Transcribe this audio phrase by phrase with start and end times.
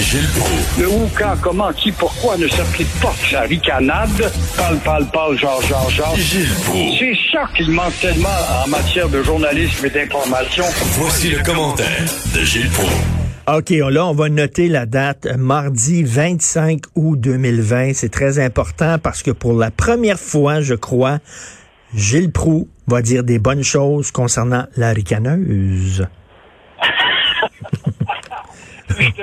[0.00, 0.78] Gilles Proulx.
[0.78, 3.12] Le où, quand, comment, qui, pourquoi ne s'applique pas?
[3.30, 4.32] Sa ricanade.
[4.56, 6.16] Parle, parle, parle, genre, genre, genre.
[6.16, 6.98] Gilles Proulx.
[6.98, 8.28] C'est ça qu'il manque tellement
[8.64, 10.64] en matière de journalisme et d'information.
[10.98, 12.04] Voici le commentaire
[12.34, 12.92] de Gilles Proulx.
[13.48, 17.92] OK, là, on va noter la date mardi 25 août 2020.
[17.94, 21.18] C'est très important parce que pour la première fois, je crois,
[21.94, 26.06] Gilles Proux va dire des bonnes choses concernant la ricaneuse.
[28.98, 29.22] Je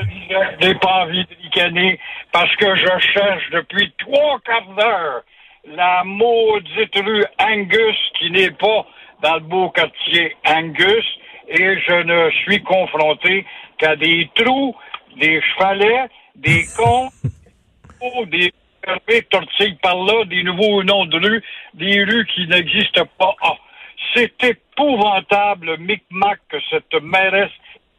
[0.61, 1.99] n'ai pas envie de ricaner
[2.31, 5.23] parce que je cherche depuis trois quarts d'heure
[5.75, 8.85] la maudite rue Angus qui n'est pas
[9.21, 11.05] dans le beau quartier Angus
[11.49, 13.45] et je ne suis confronté
[13.77, 14.75] qu'à des trous,
[15.17, 17.09] des chevalets, des cons,
[18.27, 18.51] des
[19.29, 23.35] tortilles par là, des nouveaux noms de rues, des rues qui n'existent pas.
[23.41, 23.55] Ah,
[24.15, 27.51] c'est épouvantable le micmac que cette mairesse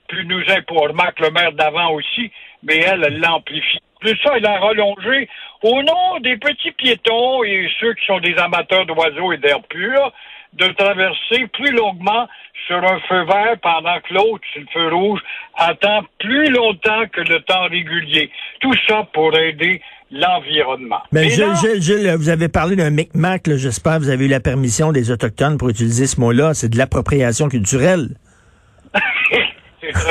[0.08, 0.86] puis nous imposer.
[0.88, 2.30] Remarque le maire d'avant aussi,
[2.62, 3.78] mais elle, l'amplifie.
[4.00, 5.28] Plus ça, elle a rallongé
[5.62, 10.12] au nom des petits piétons et ceux qui sont des amateurs d'oiseaux et d'air pur
[10.54, 12.26] de traverser plus longuement
[12.66, 15.20] sur un feu vert pendant que l'autre, sur le feu rouge,
[15.56, 18.30] attend plus longtemps que le temps régulier.
[18.60, 21.00] Tout ça pour aider l'environnement.
[21.12, 24.40] Mais Gilles, là- Gilles, Gilles, vous avez parlé d'un micmac, j'espère vous avez eu la
[24.40, 26.54] permission des Autochtones pour utiliser ce mot-là.
[26.54, 28.08] C'est de l'appropriation culturelle.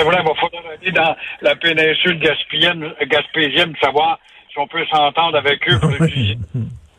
[0.03, 4.19] Vrai, il va falloir aller dans la péninsule gaspésienne, gaspésienne pour savoir
[4.51, 6.37] si on peut s'entendre avec eux pour utiliser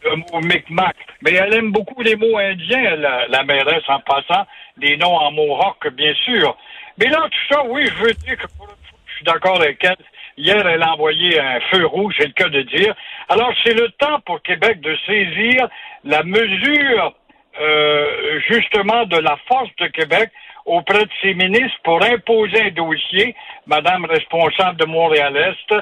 [0.05, 0.97] le mot Micmac.
[1.23, 5.31] Mais elle aime beaucoup les mots indiens, la, la mairesse, en passant, des noms en
[5.31, 6.57] rock, bien sûr.
[6.99, 9.61] Mais là, tout ça, oui, je veux dire que pour une fois, je suis d'accord
[9.61, 9.97] avec elle.
[10.37, 12.95] Hier, elle a envoyé un feu rouge, c'est le cas de dire.
[13.29, 15.69] Alors, c'est le temps pour Québec de saisir
[16.05, 17.15] la mesure,
[17.61, 20.31] euh, justement, de la force de Québec
[20.69, 23.35] auprès de ses ministres pour imposer un dossier,
[23.67, 25.75] Madame responsable de Montréal-Est.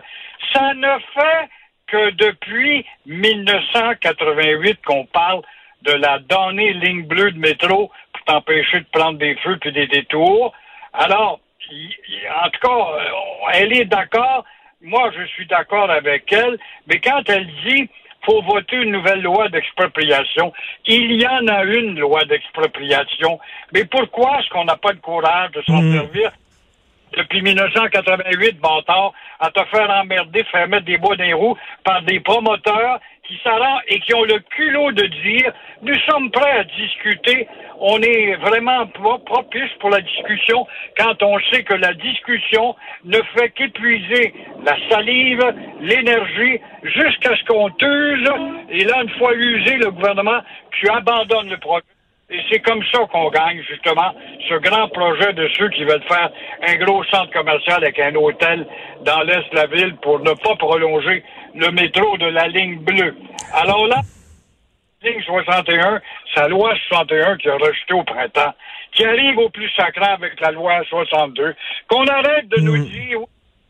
[0.53, 1.49] Ça ne fait
[1.87, 5.43] que depuis 1988 qu'on parle
[5.83, 9.87] de la donnée ligne bleue de métro pour t'empêcher de prendre des feux puis des
[9.87, 10.53] détours.
[10.93, 14.45] Alors, en tout cas, euh, elle est d'accord.
[14.81, 16.59] Moi, je suis d'accord avec elle.
[16.87, 17.89] Mais quand elle dit
[18.27, 20.53] faut voter une nouvelle loi d'expropriation,
[20.85, 23.39] il y en a une loi d'expropriation.
[23.73, 26.33] Mais pourquoi est-ce qu'on n'a pas le courage de s'en servir?
[27.17, 32.03] Depuis 1988, bâtard, à te faire emmerder, faire mettre des bois dans les roues par
[32.03, 36.65] des promoteurs qui s'arrangent et qui ont le culot de dire nous sommes prêts à
[36.65, 37.49] discuter.
[37.79, 40.67] On est vraiment pro- propice pour la discussion
[40.99, 44.33] quand on sait que la discussion ne fait qu'épuiser
[44.65, 45.43] la salive,
[45.81, 48.29] l'énergie, jusqu'à ce qu'on t'use.
[48.71, 50.41] Et là, une fois usé, le gouvernement,
[50.73, 51.85] tu abandonnes le projet.
[52.29, 54.13] Et c'est comme ça qu'on gagne, justement,
[54.49, 56.31] ce grand projet de ceux qui veulent faire
[56.67, 58.67] un gros centre commercial avec un hôtel
[59.03, 61.23] dans l'est de la ville pour ne pas prolonger
[61.55, 63.15] le métro de la ligne bleue.
[63.53, 64.01] Alors là,
[65.03, 66.01] ligne 61,
[66.35, 68.55] c'est la loi 61 qui a rejeté au printemps,
[68.91, 71.55] qui arrive au plus sacré avec la loi 62,
[71.89, 73.21] qu'on arrête de nous dire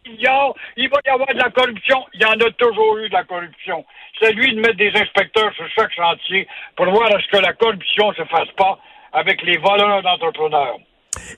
[0.06, 2.04] il va y avoir de la corruption.
[2.14, 3.84] Il y en a toujours eu de la corruption.
[4.20, 6.46] C'est lui de mettre des inspecteurs sur chaque chantier
[6.76, 8.78] pour voir à ce que la corruption se fasse pas
[9.12, 10.78] avec les voleurs d'entrepreneurs.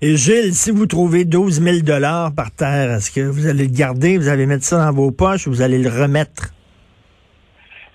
[0.02, 3.76] Et Gilles, si vous trouvez 12 000 dollars par terre, est-ce que vous allez le
[3.76, 6.52] garder, vous allez mettre ça dans vos poches ou vous allez le remettre?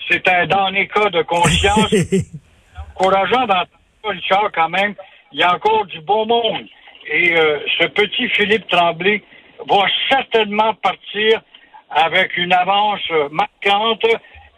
[0.09, 1.93] C'est un dernier cas de conscience
[2.95, 3.63] encourageant dans
[4.09, 4.95] Richard quand même.
[5.31, 6.65] Il y a encore du bon monde.
[7.11, 9.23] Et euh, ce petit Philippe Tremblay
[9.67, 11.41] va certainement partir
[11.89, 14.05] avec une avance marquante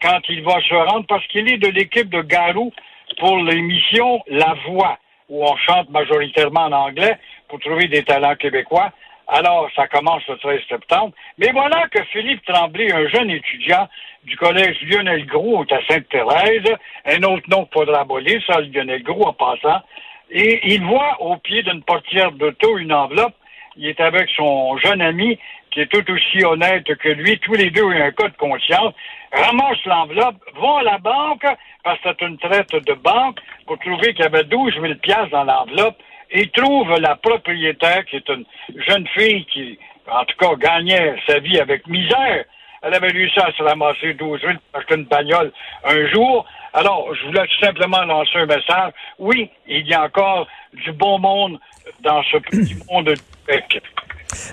[0.01, 2.71] quand il va se rendre, parce qu'il est de l'équipe de Garou
[3.19, 4.97] pour l'émission La Voix,
[5.30, 8.91] où on chante majoritairement en anglais pour trouver des talents québécois.
[9.27, 11.13] Alors, ça commence le 13 septembre.
[11.39, 13.88] Mais voilà que Philippe Tremblay, un jeune étudiant
[14.24, 16.75] du collège Lionel Gros à Sainte-Thérèse,
[17.06, 19.81] un autre nom qu'il faudra abolir, ça, Lionel Gros en passant,
[20.30, 23.35] et il voit au pied d'une portière d'auto une enveloppe.
[23.77, 25.38] Il est avec son jeune ami,
[25.72, 27.38] qui est tout aussi honnête que lui.
[27.39, 28.94] Tous les deux ont un cas de conscience.
[29.31, 31.45] Ramassent l'enveloppe, vont à la banque,
[31.83, 35.31] parce que c'est une traite de banque, pour trouver qu'il y avait 12 000 piastres
[35.31, 35.98] dans l'enveloppe,
[36.31, 38.45] et trouvent la propriétaire, qui est une
[38.88, 39.78] jeune fille qui,
[40.10, 42.45] en tout cas, gagnait sa vie avec misère.
[42.85, 45.51] Elle avait réussi à se ramasser 12 000 pour acheter une bagnole
[45.83, 46.45] un jour.
[46.71, 48.93] Alors, je voulais tout simplement lancer un message.
[49.17, 51.59] Oui, il y a encore du bon monde
[52.01, 53.15] dans ce petit monde de
[53.47, 53.81] Québec.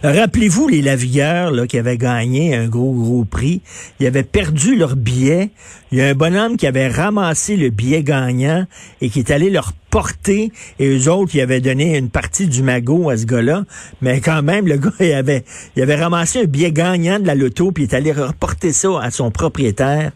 [0.02, 3.62] Rappelez-vous les lavilleurs là, qui avaient gagné un gros, gros prix.
[4.00, 5.50] Ils avaient perdu leur billet.
[5.90, 8.67] Il y a un bonhomme qui avait ramassé le billet gagnant
[9.00, 10.50] et qui est allé leur porter.
[10.79, 13.64] Et eux autres, ils avaient donné une partie du magot à ce gars-là.
[14.00, 15.44] Mais quand même, le gars, il avait,
[15.76, 18.88] il avait ramassé un billet gagnant de la loto puis il est allé reporter ça
[19.00, 20.12] à son propriétaire.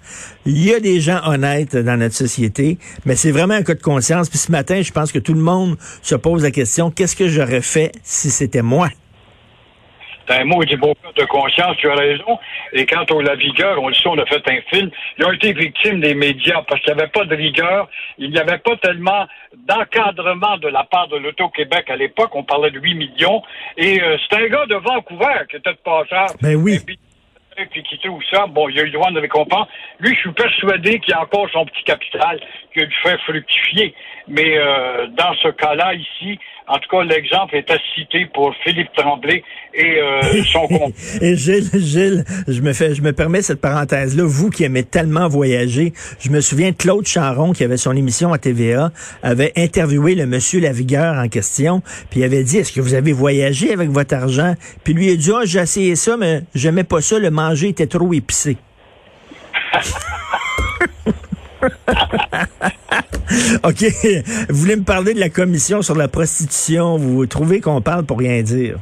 [0.46, 3.82] Il y a des gens honnêtes dans notre société, mais c'est vraiment un cas de
[3.82, 4.28] conscience.
[4.28, 7.28] Puis ce matin, je pense que tout le monde se pose la question, qu'est-ce que
[7.28, 8.88] j'aurais fait si c'était moi?
[10.26, 12.38] C'est un mot du beau de conscience, tu as raison.
[12.72, 14.90] Et quant au la vigueur, on le sait, on a fait un film.
[15.18, 17.88] Ils ont été victimes des médias parce qu'il n'y avait pas de rigueur.
[18.18, 19.26] Il n'y avait pas tellement
[19.56, 22.30] d'encadrement de la part de l'Auto-Québec à l'époque.
[22.34, 23.42] On parlait de 8 millions.
[23.76, 26.30] Et euh, c'est un gars de Vancouver qui était de passage.
[26.42, 26.78] Ben oui.
[26.84, 29.68] puis qui trouve ça, bon, il a eu droit de récompense.
[30.00, 32.40] Lui, je suis persuadé qu'il a encore son petit capital
[32.72, 33.94] qui a dû faire fructifier.
[34.28, 38.88] Mais euh, dans ce cas-là, ici, en tout cas, l'exemple est à citer pour Philippe
[38.96, 39.42] Tremblay
[39.74, 40.94] et euh, son compte.
[41.20, 44.24] et Gilles, Gilles, je me fais, je me permets cette parenthèse-là.
[44.24, 48.38] Vous qui aimez tellement voyager, je me souviens Claude Charon, qui avait son émission à
[48.38, 48.90] TVA,
[49.22, 53.12] avait interviewé le monsieur Lavigueur en question, puis il avait dit, est-ce que vous avez
[53.12, 54.54] voyagé avec votre argent?
[54.82, 57.68] Puis lui, il a dit, ah, j'ai essayé ça, mais j'aimais pas ça, le manger
[57.68, 58.56] était trop épicé.
[63.64, 63.84] OK.
[64.48, 66.96] Vous voulez me parler de la commission sur la prostitution.
[66.96, 68.76] Vous trouvez qu'on parle pour rien dire?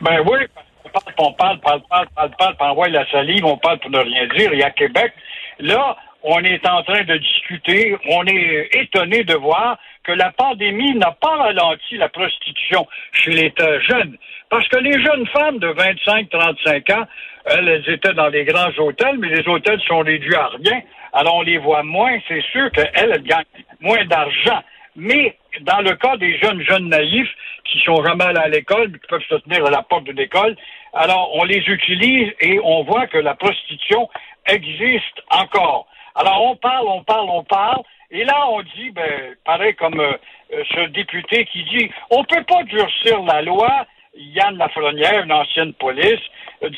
[0.00, 0.38] Ben oui,
[0.84, 3.90] on parle, on parle, parle, parle, parle, parle, on envoie la salive, on parle pour
[3.90, 4.52] ne rien dire.
[4.52, 5.12] Et à Québec,
[5.58, 9.78] là, on est en train de discuter, on est étonné de voir
[10.08, 13.52] que la pandémie n'a pas ralenti la prostitution chez les
[13.88, 14.16] jeunes.
[14.48, 17.06] Parce que les jeunes femmes de 25-35 ans,
[17.44, 20.80] elles, elles étaient dans les grands hôtels, mais les hôtels sont réduits à rien
[21.12, 23.44] alors on les voit moins, c'est sûr qu'elles elles gagnent
[23.80, 24.62] moins d'argent.
[24.96, 27.30] Mais dans le cas des jeunes jeunes naïfs
[27.64, 30.56] qui sont jamais allés à l'école, qui peuvent se tenir à la porte de l'école,
[30.92, 34.08] alors on les utilise et on voit que la prostitution
[34.46, 35.86] existe encore.
[36.14, 40.12] Alors on parle, on parle, on parle, et là on dit, ben, pareil comme euh,
[40.52, 43.86] euh, ce député qui dit, on peut pas durcir la loi.
[44.14, 46.20] Yann Lafrenière, une ancienne police,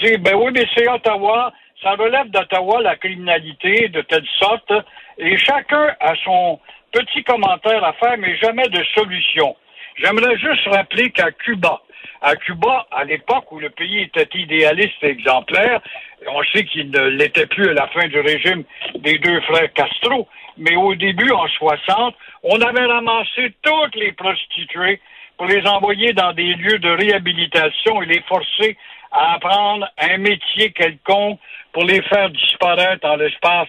[0.02, 4.72] dit, ben oui, mais c'est Ottawa, ça relève d'Ottawa la criminalité de telle sorte,
[5.16, 6.60] et chacun a son
[6.92, 9.56] petit commentaire à faire, mais jamais de solution.
[10.02, 11.82] J'aimerais juste rappeler qu'à Cuba,
[12.22, 15.80] à Cuba, à l'époque où le pays était idéaliste et exemplaire,
[16.26, 18.64] on sait qu'il ne l'était plus à la fin du régime
[18.98, 20.26] des deux frères Castro,
[20.56, 22.14] mais au début, en 60,
[22.44, 25.00] on avait ramassé toutes les prostituées
[25.36, 28.76] pour les envoyer dans des lieux de réhabilitation et les forcer
[29.12, 31.38] à apprendre un métier quelconque
[31.72, 33.68] pour les faire disparaître en l'espace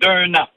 [0.00, 0.48] d'un an.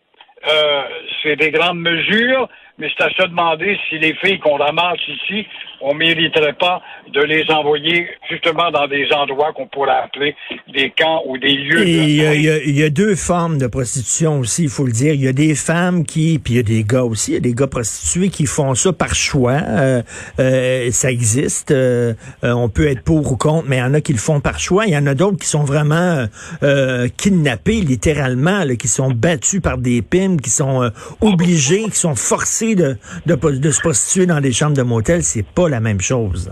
[0.48, 0.84] Euh,
[1.22, 2.50] c'est des grandes mesures,
[2.80, 5.46] mais c'est à se demander si les filles qu'on ramasse ici,
[5.80, 6.82] on mériterait pas
[7.14, 10.36] de les envoyer justement dans des endroits qu'on pourrait appeler
[10.74, 11.86] des camps ou des lieux.
[11.86, 15.14] il y, a deux formes de prostitution aussi, il faut le dire.
[15.14, 17.38] Il y a des femmes qui, puis il y a des gars aussi, il y
[17.38, 19.60] a des gars prostitués qui font ça par choix.
[19.64, 20.02] Euh,
[20.40, 21.72] euh, ça existe.
[21.72, 24.40] Euh, on peut être pour ou contre, mais il y en a qui le font
[24.40, 24.88] par choix.
[24.88, 26.26] Il y en a d'autres qui sont vraiment
[27.18, 30.90] kidnappés, littéralement, qui sont battus par des pimes, qui sont
[31.22, 35.80] obligés, qui sont forcés de, se prostituer dans des chambres de motel, c'est pas la
[35.80, 36.52] même chose.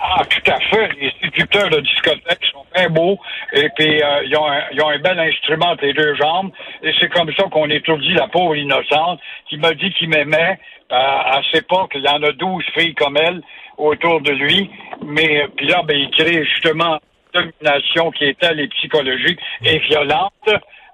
[0.00, 0.88] Ah, tout à fait.
[1.00, 3.18] Les séducteurs de discothèque sont bien beaux
[3.52, 6.50] et puis euh, ils, ont un, ils, ont un, bel instrument entre les deux jambes.
[6.82, 10.58] Et c'est comme ça qu'on étourdit la pauvre innocente qui m'a dit qu'il m'aimait.
[10.90, 13.42] Euh, à cette époque, il y en a douze filles comme elle
[13.78, 14.70] autour de lui.
[15.04, 16.98] Mais puis là, ben, il crée justement
[17.34, 20.32] une domination qui est telle et psychologique et violente.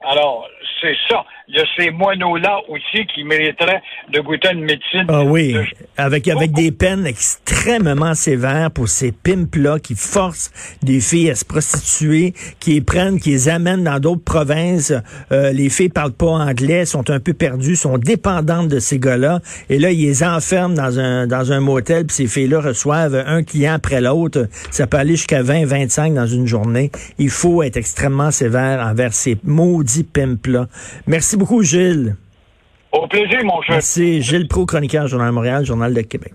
[0.00, 0.46] Alors,
[0.80, 1.24] c'est ça.
[1.48, 5.06] Il y a ces moineaux-là aussi qui mériteraient de goûter une médecine.
[5.08, 5.56] Ah oui,
[5.96, 10.52] avec, avec des peines extrêmement sévères pour ces pimps-là qui forcent
[10.82, 14.92] des filles à se prostituer, qui les prennent, qui les amènent dans d'autres provinces.
[15.32, 19.40] Euh, les filles parlent pas anglais, sont un peu perdues, sont dépendantes de ces gars-là.
[19.70, 23.42] Et là, ils les enferment dans un, dans un motel, puis ces filles-là reçoivent un
[23.42, 24.48] client après l'autre.
[24.70, 26.90] Ça peut aller jusqu'à 20, 25 dans une journée.
[27.18, 29.87] Il faut être extrêmement sévère envers ces maudits
[31.06, 32.16] Merci beaucoup, Gilles.
[32.92, 33.76] Au plaisir, mon cher.
[33.76, 34.22] Merci.
[34.22, 36.32] Gilles Pro, chroniqueur, Journal de Montréal, Journal de Québec.